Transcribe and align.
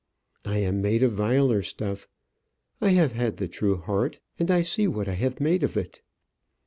I 0.45 0.57
am 0.57 0.81
made 0.81 1.03
of 1.03 1.11
viler 1.11 1.61
stuff. 1.61 2.07
I 2.81 2.89
have 2.89 3.11
had 3.11 3.37
the 3.37 3.47
true 3.47 3.77
heart, 3.77 4.19
and 4.39 4.49
see 4.65 4.87
what 4.87 5.07
I 5.07 5.13
have 5.13 5.39
made 5.39 5.61
of 5.61 5.77
it! 5.77 6.01